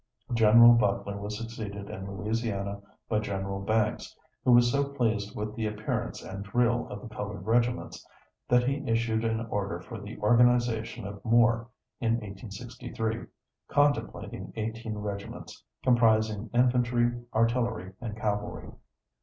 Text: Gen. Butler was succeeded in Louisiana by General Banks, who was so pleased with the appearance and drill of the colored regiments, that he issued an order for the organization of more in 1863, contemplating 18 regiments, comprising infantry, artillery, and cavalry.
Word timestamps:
Gen. 0.33 0.77
Butler 0.77 1.17
was 1.19 1.37
succeeded 1.37 1.91
in 1.91 2.09
Louisiana 2.09 2.81
by 3.07 3.19
General 3.19 3.59
Banks, 3.59 4.17
who 4.43 4.51
was 4.51 4.71
so 4.71 4.85
pleased 4.85 5.35
with 5.35 5.53
the 5.53 5.67
appearance 5.67 6.23
and 6.23 6.43
drill 6.43 6.87
of 6.87 7.01
the 7.03 7.07
colored 7.15 7.45
regiments, 7.45 8.03
that 8.47 8.63
he 8.63 8.81
issued 8.89 9.23
an 9.23 9.45
order 9.51 9.79
for 9.79 10.01
the 10.01 10.17
organization 10.17 11.05
of 11.05 11.23
more 11.23 11.69
in 11.99 12.13
1863, 12.13 13.27
contemplating 13.67 14.51
18 14.55 14.95
regiments, 14.97 15.63
comprising 15.83 16.49
infantry, 16.51 17.21
artillery, 17.35 17.93
and 18.01 18.17
cavalry. 18.17 18.71